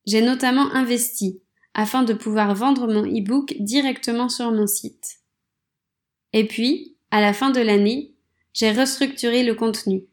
J'ai 0.06 0.22
notamment 0.22 0.72
investi 0.74 1.42
afin 1.78 2.04
de 2.04 2.14
pouvoir 2.14 2.56
vendre 2.56 2.88
mon 2.88 3.06
e-book 3.06 3.56
directement 3.60 4.30
sur 4.30 4.52
mon 4.52 4.66
site. 4.66 5.20
Et 6.34 6.46
puis, 6.46 6.98
à 7.12 7.22
la 7.22 7.34
fin 7.34 7.52
de 7.52 7.62
l'année, 7.62 8.16
j'ai 8.54 8.72
restructuré 8.72 9.44
le 9.44 9.54
contenu. 9.54 10.08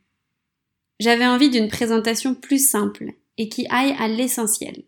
J'avais 1.01 1.27
envie 1.27 1.49
d'une 1.49 1.69
présentation 1.69 2.35
plus 2.35 2.65
simple 2.65 3.15
et 3.39 3.49
qui 3.49 3.67
aille 3.71 3.97
à 3.99 4.09
l'essentiel. 4.09 4.85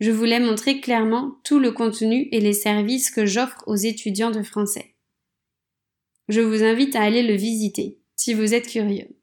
Je 0.00 0.10
voulais 0.10 0.40
montrer 0.40 0.80
clairement 0.80 1.38
tout 1.44 1.58
le 1.58 1.72
contenu 1.72 2.28
et 2.32 2.40
les 2.40 2.54
services 2.54 3.10
que 3.10 3.26
j'offre 3.26 3.62
aux 3.66 3.76
étudiants 3.76 4.30
de 4.30 4.42
français. 4.42 4.94
Je 6.28 6.40
vous 6.40 6.64
invite 6.64 6.96
à 6.96 7.02
aller 7.02 7.22
le 7.22 7.34
visiter 7.34 8.00
si 8.16 8.32
vous 8.32 8.54
êtes 8.54 8.66
curieux. 8.66 9.14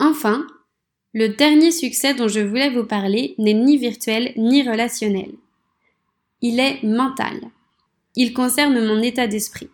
Enfin, 0.00 0.46
le 1.16 1.30
dernier 1.30 1.70
succès 1.70 2.12
dont 2.12 2.28
je 2.28 2.40
voulais 2.40 2.68
vous 2.68 2.84
parler 2.84 3.34
n'est 3.38 3.54
ni 3.54 3.78
virtuel 3.78 4.34
ni 4.36 4.62
relationnel. 4.62 5.32
Il 6.42 6.60
est 6.60 6.82
mental. 6.82 7.40
Il 8.16 8.34
concerne 8.34 8.86
mon 8.86 9.00
état 9.00 9.26
d'esprit. 9.26 9.70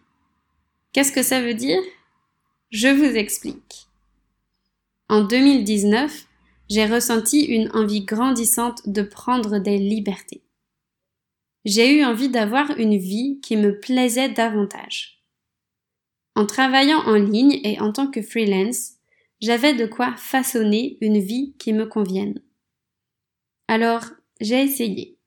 Qu'est-ce 0.93 1.11
que 1.11 1.25
ça 1.25 1.43
veut 1.43 1.55
dire? 1.55 1.83
Je 2.71 2.87
vous 2.87 3.17
explique. 3.17 3.89
En 5.09 5.25
2019, 5.25 6.29
j'ai 6.71 6.87
ressenti 6.87 7.43
une 7.43 7.73
envie 7.73 8.05
grandissante 8.05 8.89
de 8.89 9.03
prendre 9.03 9.59
des 9.59 9.79
libertés. 9.79 10.43
J'ai 11.65 11.99
eu 11.99 12.05
envie 12.05 12.29
d'avoir 12.29 12.71
une 12.79 12.97
vie 12.97 13.41
qui 13.43 13.57
me 13.57 13.81
plaisait 13.81 14.29
davantage. 14.29 15.25
En 16.37 16.47
travaillant 16.47 17.01
en 17.01 17.17
ligne 17.17 17.59
et 17.65 17.81
en 17.81 17.91
tant 17.91 18.07
que 18.07 18.23
freelance, 18.23 18.93
j'avais 19.43 19.75
de 19.75 19.87
quoi 19.87 20.15
façonner 20.17 20.97
une 21.01 21.19
vie 21.19 21.55
qui 21.59 21.73
me 21.73 21.85
convienne. 21.85 22.41
Alors, 23.67 24.05
j'ai 24.41 24.63
essayé. 24.63 25.19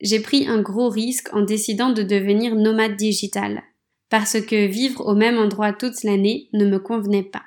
J'ai 0.00 0.20
pris 0.20 0.46
un 0.46 0.62
gros 0.62 0.88
risque 0.88 1.34
en 1.34 1.42
décidant 1.42 1.90
de 1.90 2.04
devenir 2.04 2.54
nomade 2.54 2.94
digital, 2.94 3.64
parce 4.08 4.40
que 4.40 4.66
vivre 4.66 5.04
au 5.04 5.16
même 5.16 5.36
endroit 5.36 5.72
toute 5.72 6.04
l'année 6.04 6.48
ne 6.52 6.64
me 6.64 6.78
convenait 6.78 7.24
pas. 7.24 7.42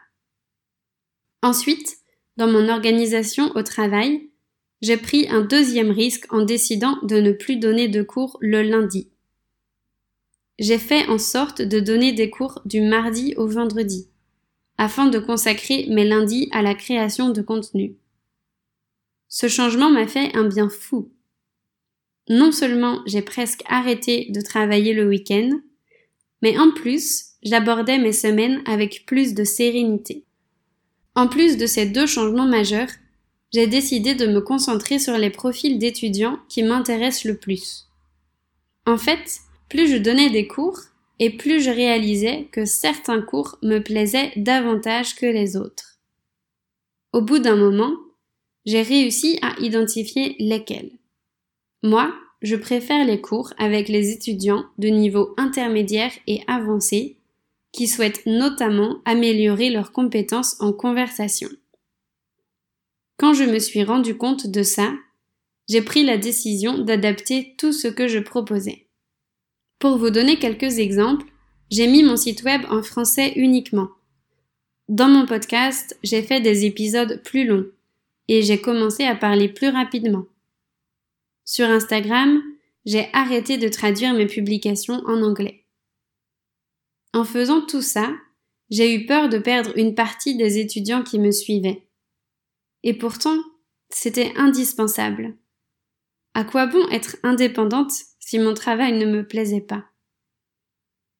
Ensuite, 1.41 1.99
dans 2.35 2.51
mon 2.51 2.67
organisation 2.67 3.51
au 3.55 3.63
travail, 3.63 4.29
j'ai 4.81 4.97
pris 4.97 5.27
un 5.29 5.41
deuxième 5.41 5.91
risque 5.91 6.31
en 6.33 6.43
décidant 6.43 6.97
de 7.03 7.21
ne 7.21 7.31
plus 7.31 7.55
donner 7.55 7.87
de 7.87 8.03
cours 8.03 8.37
le 8.41 8.61
lundi. 8.61 9.09
J'ai 10.59 10.77
fait 10.77 11.07
en 11.07 11.17
sorte 11.17 11.61
de 11.61 11.79
donner 11.79 12.11
des 12.11 12.29
cours 12.29 12.61
du 12.65 12.81
mardi 12.81 13.33
au 13.37 13.47
vendredi 13.47 14.10
afin 14.81 15.05
de 15.05 15.19
consacrer 15.19 15.85
mes 15.89 16.05
lundis 16.05 16.49
à 16.51 16.63
la 16.63 16.73
création 16.73 17.29
de 17.29 17.43
contenu. 17.43 17.97
Ce 19.29 19.47
changement 19.47 19.91
m'a 19.91 20.07
fait 20.07 20.35
un 20.35 20.43
bien 20.43 20.69
fou. 20.69 21.11
Non 22.29 22.51
seulement 22.51 23.03
j'ai 23.05 23.21
presque 23.21 23.61
arrêté 23.67 24.31
de 24.31 24.41
travailler 24.41 24.95
le 24.95 25.07
week-end, 25.07 25.51
mais 26.41 26.57
en 26.57 26.71
plus, 26.71 27.25
j'abordais 27.43 27.99
mes 27.99 28.11
semaines 28.11 28.63
avec 28.65 29.05
plus 29.05 29.35
de 29.35 29.43
sérénité. 29.43 30.25
En 31.13 31.27
plus 31.27 31.57
de 31.57 31.67
ces 31.67 31.85
deux 31.85 32.07
changements 32.07 32.47
majeurs, 32.47 32.89
j'ai 33.53 33.67
décidé 33.67 34.15
de 34.15 34.25
me 34.25 34.41
concentrer 34.41 34.97
sur 34.97 35.15
les 35.15 35.29
profils 35.29 35.77
d'étudiants 35.77 36.39
qui 36.49 36.63
m'intéressent 36.63 37.25
le 37.25 37.37
plus. 37.37 37.87
En 38.87 38.97
fait, 38.97 39.41
plus 39.69 39.91
je 39.91 39.97
donnais 39.97 40.31
des 40.31 40.47
cours, 40.47 40.79
et 41.19 41.29
plus 41.37 41.61
je 41.61 41.69
réalisais 41.69 42.47
que 42.51 42.65
certains 42.65 43.21
cours 43.21 43.57
me 43.61 43.79
plaisaient 43.79 44.31
davantage 44.35 45.15
que 45.15 45.25
les 45.25 45.57
autres. 45.57 45.99
Au 47.13 47.21
bout 47.21 47.39
d'un 47.39 47.55
moment, 47.55 47.93
j'ai 48.65 48.81
réussi 48.81 49.37
à 49.41 49.59
identifier 49.59 50.35
lesquels. 50.39 50.91
Moi, 51.83 52.13
je 52.41 52.55
préfère 52.55 53.05
les 53.05 53.21
cours 53.21 53.53
avec 53.57 53.87
les 53.87 54.11
étudiants 54.11 54.65
de 54.77 54.87
niveau 54.87 55.33
intermédiaire 55.37 56.11
et 56.27 56.41
avancé 56.47 57.17
qui 57.71 57.87
souhaitent 57.87 58.25
notamment 58.25 59.01
améliorer 59.05 59.69
leurs 59.69 59.91
compétences 59.91 60.59
en 60.59 60.73
conversation. 60.73 61.49
Quand 63.17 63.33
je 63.33 63.43
me 63.43 63.59
suis 63.59 63.83
rendu 63.83 64.17
compte 64.17 64.47
de 64.47 64.63
ça, 64.63 64.93
j'ai 65.69 65.81
pris 65.81 66.03
la 66.03 66.17
décision 66.17 66.79
d'adapter 66.79 67.55
tout 67.57 67.71
ce 67.71 67.87
que 67.87 68.07
je 68.07 68.19
proposais. 68.19 68.87
Pour 69.81 69.97
vous 69.97 70.11
donner 70.11 70.37
quelques 70.37 70.77
exemples, 70.77 71.25
j'ai 71.71 71.87
mis 71.87 72.03
mon 72.03 72.15
site 72.15 72.43
web 72.43 72.61
en 72.69 72.83
français 72.83 73.33
uniquement. 73.35 73.89
Dans 74.89 75.07
mon 75.07 75.25
podcast, 75.25 75.97
j'ai 76.03 76.21
fait 76.21 76.39
des 76.39 76.65
épisodes 76.65 77.19
plus 77.23 77.47
longs 77.47 77.65
et 78.27 78.43
j'ai 78.43 78.61
commencé 78.61 79.05
à 79.05 79.15
parler 79.15 79.49
plus 79.49 79.69
rapidement. 79.69 80.25
Sur 81.45 81.67
Instagram, 81.67 82.43
j'ai 82.85 83.09
arrêté 83.11 83.57
de 83.57 83.69
traduire 83.69 84.13
mes 84.13 84.27
publications 84.27 85.01
en 85.07 85.23
anglais. 85.23 85.65
En 87.15 87.23
faisant 87.23 87.65
tout 87.65 87.81
ça, 87.81 88.13
j'ai 88.69 88.93
eu 88.93 89.07
peur 89.07 89.29
de 89.29 89.39
perdre 89.39 89.75
une 89.75 89.95
partie 89.95 90.37
des 90.37 90.59
étudiants 90.59 91.01
qui 91.01 91.17
me 91.17 91.31
suivaient. 91.31 91.87
Et 92.83 92.93
pourtant, 92.93 93.39
c'était 93.89 94.31
indispensable. 94.35 95.35
À 96.35 96.43
quoi 96.43 96.67
bon 96.67 96.87
être 96.89 97.17
indépendante 97.23 98.10
si 98.31 98.39
mon 98.39 98.53
travail 98.53 98.97
ne 98.97 99.05
me 99.05 99.27
plaisait 99.27 99.59
pas 99.59 99.83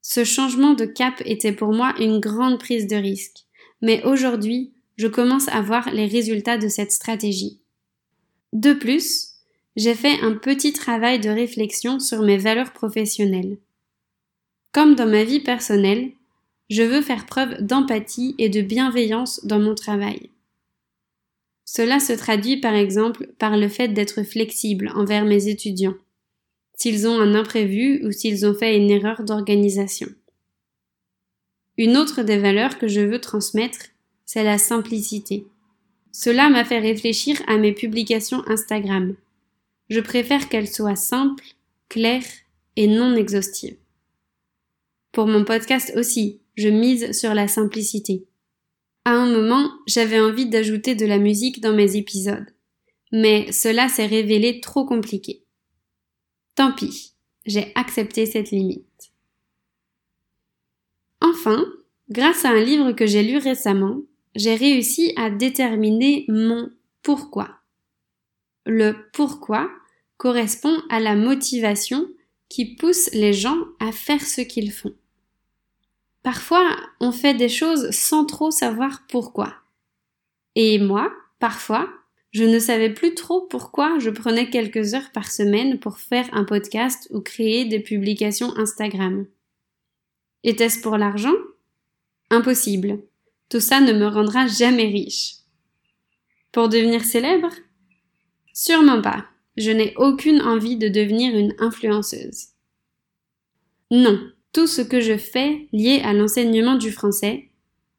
Ce 0.02 0.24
changement 0.24 0.76
de 0.76 0.86
cap 0.86 1.22
était 1.26 1.52
pour 1.52 1.74
moi 1.74 1.94
une 2.00 2.22
grande 2.22 2.58
prise 2.58 2.88
de 2.88 2.96
risque, 2.96 3.40
mais 3.82 4.02
aujourd'hui, 4.06 4.72
je 4.96 5.08
commence 5.08 5.50
à 5.50 5.60
voir 5.60 5.92
les 5.92 6.06
résultats 6.06 6.58
de 6.58 6.70
cette 6.70 6.94
stratégie. 6.94 7.60
De 8.54 8.72
plus, 8.72 9.34
j'ai 9.76 9.94
fait 9.94 10.22
un 10.22 10.36
petit 10.36 10.72
travail 10.72 11.20
de 11.20 11.30
réflexion 11.30 12.00
sur 12.00 12.22
mes 12.22 12.38
valeurs 12.38 12.72
professionnelles. 12.72 13.58
Comme 14.72 14.96
dans 14.96 15.06
ma 15.06 15.26
vie 15.26 15.42
personnelle, 15.42 16.14
je 16.70 16.84
veux 16.84 17.02
faire 17.02 17.26
preuve 17.26 17.62
d'empathie 17.62 18.36
et 18.38 18.48
de 18.48 18.62
bienveillance 18.62 19.46
dans 19.46 19.60
mon 19.60 19.76
travail. 19.76 20.30
Cela 21.66 22.00
se 22.00 22.14
traduit 22.14 22.62
par 22.62 22.74
exemple 22.74 23.28
par 23.38 23.58
le 23.58 23.68
fait 23.68 23.90
d'être 23.90 24.24
flexible 24.24 24.94
envers 24.96 25.26
mes 25.26 25.50
étudiants, 25.50 25.98
s'ils 26.82 27.08
ont 27.08 27.20
un 27.20 27.36
imprévu 27.36 28.06
ou 28.06 28.12
s'ils 28.12 28.46
ont 28.46 28.54
fait 28.54 28.78
une 28.78 28.90
erreur 28.90 29.24
d'organisation. 29.24 30.08
Une 31.78 31.98
autre 31.98 32.24
des 32.24 32.38
valeurs 32.38 32.78
que 32.78 32.88
je 32.88 33.02
veux 33.02 33.20
transmettre, 33.20 33.80
c'est 34.26 34.44
la 34.44 34.58
simplicité. 34.58 35.46
Cela 36.12 36.50
m'a 36.50 36.66
fait 36.66 36.80
réfléchir 36.80 37.42
à 37.48 37.58
mes 37.58 37.74
publications 37.74 38.44
Instagram 38.48 39.16
je 39.92 40.00
préfère 40.00 40.48
qu'elle 40.48 40.70
soit 40.70 40.96
simple, 40.96 41.44
claire 41.90 42.24
et 42.78 42.88
non 42.88 43.14
exhaustive. 43.18 43.76
Pour 45.12 45.28
mon 45.28 45.44
podcast 45.44 45.92
aussi, 45.98 46.40
je 46.56 46.70
mise 46.70 47.12
sur 47.12 47.34
la 47.34 47.50
simplicité. 47.50 48.26
À 49.04 49.12
un 49.12 49.30
moment, 49.30 49.70
j'avais 49.88 50.22
envie 50.22 50.46
d'ajouter 50.46 50.96
de 50.96 51.06
la 51.06 51.18
musique 51.18 51.60
dans 51.60 51.74
mes 51.74 51.98
épisodes, 51.98 52.48
mais 53.12 53.52
cela 53.52 53.90
s'est 53.90 54.06
révélé 54.06 54.62
trop 54.62 54.86
compliqué. 54.86 55.44
Tant 56.62 56.74
pis, 56.74 57.14
j'ai 57.48 57.72
accepté 57.74 58.28
cette 58.28 58.52
limite. 58.52 59.12
Enfin, 61.20 61.66
grâce 62.12 62.46
à 62.46 62.50
un 62.50 62.62
livre 62.62 62.92
que 62.92 63.08
j'ai 63.08 63.24
lu 63.24 63.40
récemment, 63.40 64.02
j'ai 64.36 64.54
réussi 64.54 65.12
à 65.16 65.32
déterminer 65.32 66.24
mon 66.28 66.70
pourquoi. 67.02 67.50
Le 68.68 69.10
pourquoi 69.12 69.72
correspond 70.18 70.78
à 70.92 71.00
la 71.00 71.16
motivation 71.16 72.08
qui 72.48 72.76
pousse 72.76 73.10
les 73.12 73.34
gens 73.34 73.58
à 73.80 73.92
faire 73.92 74.22
ce 74.22 74.42
qu'ils 74.42 74.72
font. 74.72 74.94
Parfois, 76.22 76.78
on 77.00 77.12
fait 77.12 77.34
des 77.34 77.50
choses 77.50 77.90
sans 77.90 78.24
trop 78.24 78.52
savoir 78.52 79.08
pourquoi. 79.10 79.56
Et 80.54 80.78
moi, 80.78 81.12
parfois, 81.40 81.90
je 82.32 82.46
ne 82.46 82.60
savais 82.60 82.94
plus 82.94 83.14
trop 83.14 83.42
pourquoi 83.42 84.00
je 84.00 84.10
prenais 84.10 84.50
quelques 84.50 84.94
heures 84.94 85.12
par 85.14 85.30
semaine 85.30 85.80
pour 85.80 86.00
faire 86.00 86.30
un 86.34 86.46
podcast 86.46 87.08
ou 87.12 87.20
créer 87.20 87.66
des 87.66 87.82
publications 87.82 88.58
Instagram. 88.58 89.26
Était-ce 90.44 90.82
pour 90.82 90.98
l'argent? 90.98 91.36
Impossible. 92.30 93.00
Tout 93.50 93.60
ça 93.60 93.82
ne 93.82 93.92
me 93.92 94.08
rendra 94.08 94.48
jamais 94.48 94.88
riche. 94.88 95.36
Pour 96.54 96.70
devenir 96.70 97.04
célèbre? 97.04 97.50
Sûrement 98.54 99.02
pas. 99.02 99.26
Je 99.58 99.72
n'ai 99.72 99.94
aucune 99.98 100.42
envie 100.42 100.78
de 100.78 100.88
devenir 100.88 101.36
une 101.36 101.54
influenceuse. 101.60 102.48
Non, 103.92 104.20
tout 104.54 104.68
ce 104.68 104.82
que 104.82 105.02
je 105.02 105.18
fais 105.18 105.68
lié 105.74 106.02
à 106.06 106.14
l'enseignement 106.14 106.76
du 106.76 106.92
français, 106.92 107.50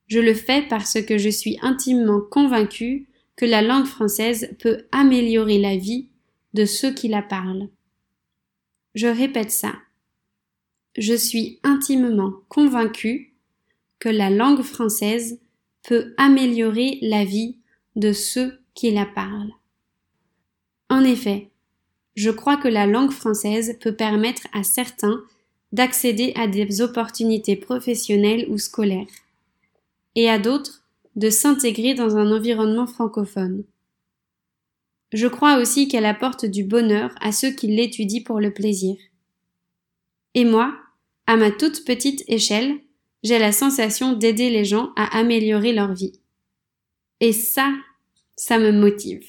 je 0.06 0.20
le 0.20 0.32
fais 0.32 0.62
parce 0.62 1.02
que 1.02 1.18
je 1.18 1.28
suis 1.28 1.58
intimement 1.60 2.22
convaincue 2.22 3.08
que 3.36 3.46
la 3.46 3.62
langue 3.62 3.86
française 3.86 4.54
peut 4.58 4.86
améliorer 4.92 5.58
la 5.58 5.76
vie 5.76 6.08
de 6.54 6.64
ceux 6.64 6.92
qui 6.92 7.08
la 7.08 7.22
parlent. 7.22 7.68
Je 8.94 9.06
répète 9.06 9.50
ça. 9.50 9.74
Je 10.96 11.14
suis 11.14 11.58
intimement 11.62 12.34
convaincue 12.48 13.34
que 13.98 14.10
la 14.10 14.30
langue 14.30 14.62
française 14.62 15.40
peut 15.82 16.14
améliorer 16.18 16.98
la 17.00 17.24
vie 17.24 17.56
de 17.96 18.12
ceux 18.12 18.60
qui 18.74 18.90
la 18.90 19.06
parlent. 19.06 19.52
En 20.90 21.04
effet, 21.04 21.50
je 22.14 22.30
crois 22.30 22.58
que 22.58 22.68
la 22.68 22.86
langue 22.86 23.12
française 23.12 23.78
peut 23.80 23.96
permettre 23.96 24.46
à 24.52 24.62
certains 24.62 25.22
d'accéder 25.72 26.32
à 26.36 26.46
des 26.46 26.82
opportunités 26.82 27.56
professionnelles 27.56 28.46
ou 28.50 28.58
scolaires, 28.58 29.06
et 30.14 30.28
à 30.28 30.38
d'autres 30.38 30.81
de 31.16 31.30
s'intégrer 31.30 31.94
dans 31.94 32.16
un 32.16 32.30
environnement 32.32 32.86
francophone. 32.86 33.64
Je 35.12 35.26
crois 35.26 35.58
aussi 35.58 35.88
qu'elle 35.88 36.06
apporte 36.06 36.46
du 36.46 36.64
bonheur 36.64 37.14
à 37.20 37.32
ceux 37.32 37.50
qui 37.50 37.66
l'étudient 37.66 38.22
pour 38.24 38.40
le 38.40 38.52
plaisir. 38.52 38.96
Et 40.34 40.44
moi, 40.44 40.74
à 41.26 41.36
ma 41.36 41.50
toute 41.50 41.84
petite 41.84 42.24
échelle, 42.28 42.80
j'ai 43.22 43.38
la 43.38 43.52
sensation 43.52 44.14
d'aider 44.14 44.50
les 44.50 44.64
gens 44.64 44.92
à 44.96 45.18
améliorer 45.18 45.72
leur 45.72 45.92
vie. 45.92 46.18
Et 47.20 47.32
ça, 47.32 47.72
ça 48.36 48.58
me 48.58 48.72
motive. 48.72 49.24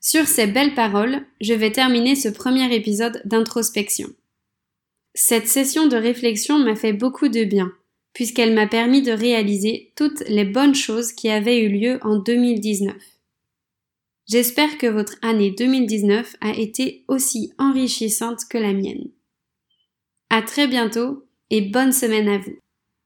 Sur 0.00 0.26
ces 0.26 0.46
belles 0.46 0.74
paroles, 0.74 1.26
je 1.40 1.54
vais 1.54 1.72
terminer 1.72 2.14
ce 2.14 2.28
premier 2.28 2.72
épisode 2.74 3.20
d'introspection. 3.24 4.08
Cette 5.14 5.48
session 5.48 5.88
de 5.88 5.96
réflexion 5.96 6.58
m'a 6.58 6.76
fait 6.76 6.92
beaucoup 6.92 7.28
de 7.28 7.44
bien, 7.44 7.72
puisqu'elle 8.12 8.54
m'a 8.54 8.66
permis 8.66 9.02
de 9.02 9.12
réaliser 9.12 9.92
toutes 9.96 10.20
les 10.28 10.44
bonnes 10.44 10.74
choses 10.74 11.12
qui 11.12 11.28
avaient 11.28 11.60
eu 11.60 11.68
lieu 11.68 11.98
en 12.02 12.18
2019. 12.18 12.94
J'espère 14.28 14.76
que 14.76 14.86
votre 14.86 15.16
année 15.22 15.52
2019 15.52 16.36
a 16.40 16.50
été 16.50 17.04
aussi 17.08 17.52
enrichissante 17.58 18.40
que 18.50 18.58
la 18.58 18.72
mienne. 18.72 19.10
À 20.30 20.42
très 20.42 20.66
bientôt 20.66 21.26
et 21.50 21.62
bonne 21.62 21.92
semaine 21.92 22.28
à 22.28 22.38
vous. 22.38 22.58